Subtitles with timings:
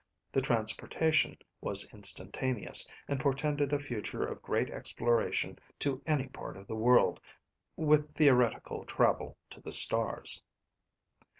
[0.31, 6.65] The transportation was instantaneous, and portended a future of great exploration to any part of
[6.65, 7.19] the world,
[7.75, 10.41] with theoretical travel to the stars.